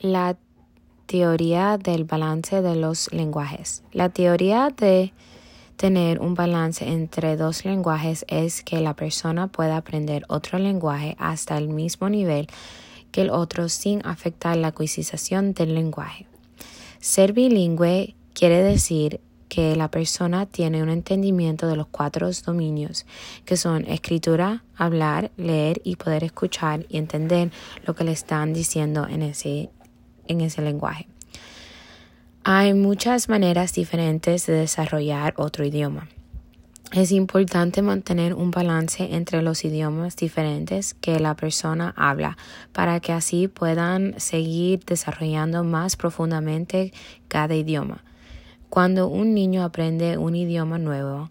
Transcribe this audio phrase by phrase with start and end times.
[0.00, 0.36] la
[1.06, 3.82] teoría del balance de los lenguajes.
[3.92, 5.12] La teoría de
[5.76, 11.56] tener un balance entre dos lenguajes es que la persona pueda aprender otro lenguaje hasta
[11.58, 12.48] el mismo nivel
[13.12, 16.26] que el otro sin afectar la adquisición del lenguaje.
[16.98, 23.06] Ser bilingüe quiere decir que la persona tiene un entendimiento de los cuatro dominios,
[23.44, 27.52] que son escritura, hablar, leer y poder escuchar y entender
[27.86, 29.70] lo que le están diciendo en ese,
[30.28, 31.08] en ese lenguaje.
[32.44, 36.08] Hay muchas maneras diferentes de desarrollar otro idioma.
[36.92, 42.38] Es importante mantener un balance entre los idiomas diferentes que la persona habla
[42.72, 46.92] para que así puedan seguir desarrollando más profundamente
[47.26, 48.04] cada idioma.
[48.68, 51.30] Cuando un niño aprende un idioma nuevo,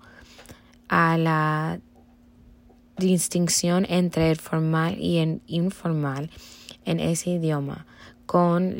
[0.89, 1.79] a la
[2.97, 6.29] distinción entre el formal y el informal
[6.85, 7.85] en ese idioma
[8.25, 8.75] con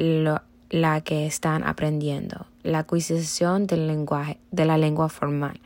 [0.70, 5.60] la que están aprendiendo, la adquisición del lenguaje, de la lengua formal.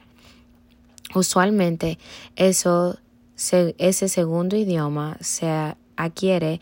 [1.15, 1.97] Usualmente
[2.35, 2.97] eso,
[3.35, 6.61] ese segundo idioma se adquiere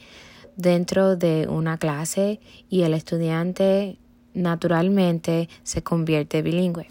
[0.55, 3.97] dentro de una clase y el estudiante
[4.33, 6.87] naturalmente se convierte bilingüe.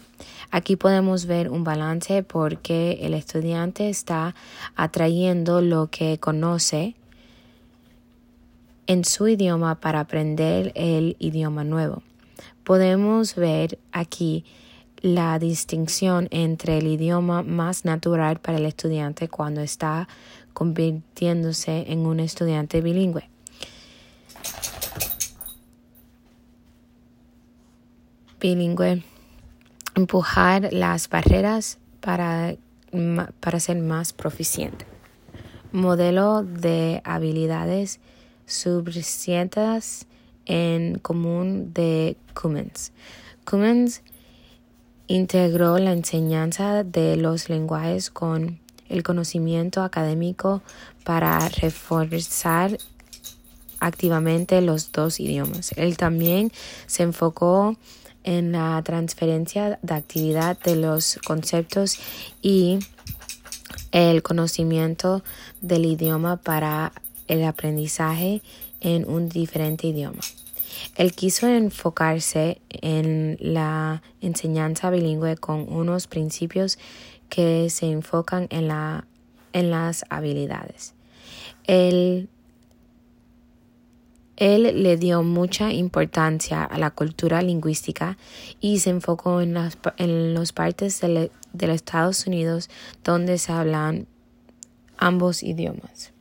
[0.51, 4.35] Aquí podemos ver un balance porque el estudiante está
[4.75, 6.95] atrayendo lo que conoce
[8.87, 12.01] en su idioma para aprender el idioma nuevo.
[12.63, 14.45] Podemos ver aquí
[15.01, 20.07] la distinción entre el idioma más natural para el estudiante cuando está
[20.53, 23.29] convirtiéndose en un estudiante bilingüe.
[28.39, 29.03] Bilingüe.
[29.95, 32.55] Empujar las barreras para,
[33.39, 34.85] para ser más proficiente.
[35.71, 37.99] Modelo de habilidades
[38.47, 40.07] suficientes
[40.45, 42.91] en común de Cummins.
[43.45, 44.01] Cummins
[45.07, 50.63] integró la enseñanza de los lenguajes con el conocimiento académico
[51.03, 52.77] para reforzar
[53.79, 55.71] activamente los dos idiomas.
[55.75, 56.51] Él también
[56.87, 57.77] se enfocó
[58.23, 61.99] en la transferencia de actividad de los conceptos
[62.41, 62.79] y
[63.91, 65.23] el conocimiento
[65.61, 66.91] del idioma para
[67.27, 68.41] el aprendizaje
[68.81, 70.21] en un diferente idioma.
[70.95, 76.77] Él quiso enfocarse en la enseñanza bilingüe con unos principios
[77.29, 79.05] que se enfocan en, la,
[79.53, 80.93] en las habilidades.
[81.65, 82.29] Él,
[84.37, 88.17] él le dio mucha importancia a la cultura lingüística
[88.61, 92.69] y se enfocó en las en partes de, los Estados Unidos
[93.03, 94.07] donde se hablan
[94.97, 96.13] ambos idiomas.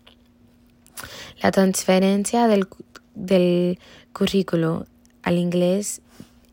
[1.42, 2.66] La transferencia del,
[3.14, 3.78] del
[4.12, 4.86] currículo
[5.22, 6.00] al inglés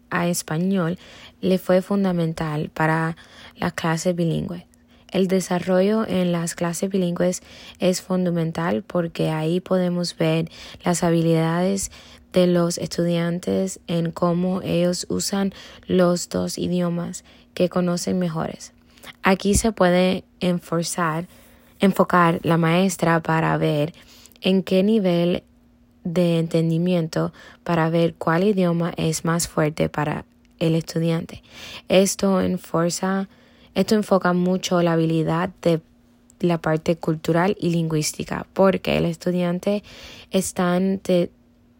[0.10, 0.98] a español
[1.42, 3.18] le fue fundamental para
[3.56, 4.64] las clases bilingües.
[5.12, 7.44] El desarrollo en las clases bilingües
[7.80, 10.50] es fundamental porque ahí podemos ver
[10.84, 11.92] las habilidades
[12.32, 15.54] de los estudiantes en cómo ellos usan
[15.86, 18.74] los dos idiomas que conocen mejores.
[19.22, 21.28] Aquí se puede enforzar,
[21.80, 23.94] enfocar la maestra para ver
[24.44, 25.44] en qué nivel
[26.04, 27.34] de entendimiento
[27.64, 30.26] para ver cuál idioma es más fuerte para
[30.60, 31.42] el estudiante.
[31.88, 33.30] Esto, enforza,
[33.74, 35.82] esto enfoca mucho la habilidad de
[36.40, 39.82] la parte cultural y lingüística porque el estudiante
[40.30, 40.80] está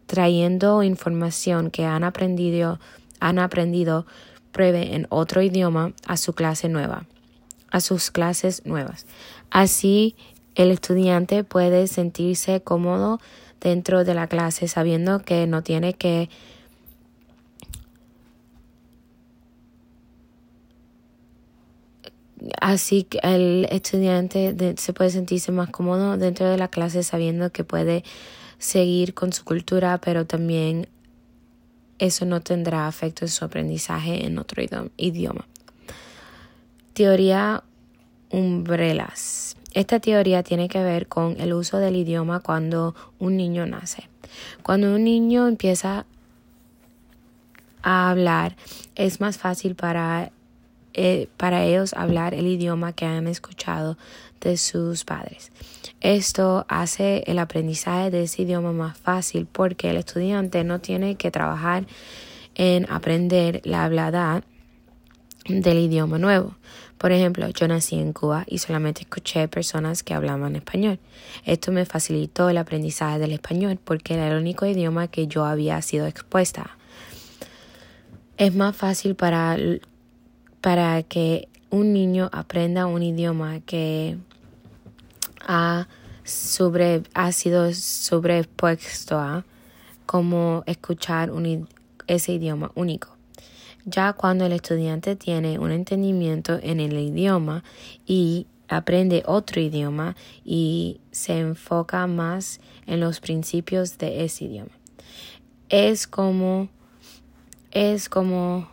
[0.06, 2.80] trayendo información que han aprendido,
[3.20, 4.06] han aprendido
[4.52, 7.04] pruebe en otro idioma a su clase nueva,
[7.70, 9.06] a sus clases nuevas.
[9.50, 10.16] Así
[10.54, 13.20] el estudiante puede sentirse cómodo
[13.60, 16.28] dentro de la clase sabiendo que no tiene que
[22.60, 27.64] así que el estudiante se puede sentirse más cómodo dentro de la clase sabiendo que
[27.64, 28.04] puede
[28.58, 30.88] seguir con su cultura pero también
[31.98, 34.62] eso no tendrá efecto en su aprendizaje en otro
[34.96, 35.46] idioma.
[36.92, 37.62] Teoría
[38.30, 39.43] umbrellas.
[39.74, 44.08] Esta teoría tiene que ver con el uso del idioma cuando un niño nace.
[44.62, 46.06] Cuando un niño empieza
[47.82, 48.56] a hablar,
[48.94, 50.30] es más fácil para,
[50.94, 53.98] eh, para ellos hablar el idioma que han escuchado
[54.40, 55.50] de sus padres.
[56.00, 61.30] Esto hace el aprendizaje de ese idioma más fácil porque el estudiante no tiene que
[61.30, 61.86] trabajar
[62.54, 64.44] en aprender la hablada
[65.48, 66.54] del idioma nuevo,
[66.98, 70.98] Por ejemplo, yo nací en Cuba y solamente escuché personas que hablaban español.
[71.44, 75.80] Esto me facilitó el aprendizaje del español porque era el único idioma que yo había
[75.82, 76.76] sido expuesta.
[78.36, 79.56] Es más fácil para,
[80.60, 84.16] para que un niño aprenda un idioma que
[85.46, 85.88] ha,
[86.24, 89.44] sobre, ha sido sobrepuesto a
[90.06, 91.68] como escuchar un,
[92.06, 93.13] ese idioma único.
[93.84, 97.62] Ya cuando el estudiante tiene un entendimiento en el idioma
[98.06, 104.70] y aprende otro idioma y se enfoca más en los principios de ese idioma.
[105.68, 106.68] Es como
[107.72, 108.68] es como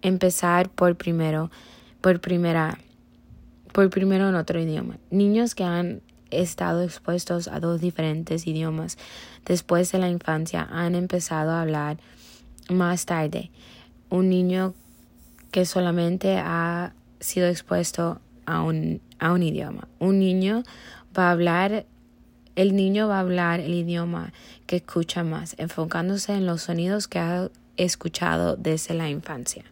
[0.00, 1.50] empezar por primero
[2.00, 2.78] por primera
[3.72, 4.98] por primero en otro idioma.
[5.10, 6.00] Niños que han
[6.30, 8.96] estado expuestos a dos diferentes idiomas
[9.44, 11.98] después de la infancia han empezado a hablar
[12.70, 13.50] más tarde.
[14.10, 14.74] Un niño
[15.50, 19.88] que solamente ha sido expuesto a un, a un idioma.
[19.98, 20.62] Un niño
[21.16, 21.86] va a hablar,
[22.56, 24.32] el niño va a hablar el idioma
[24.66, 29.64] que escucha más, enfocándose en los sonidos que ha escuchado desde la infancia.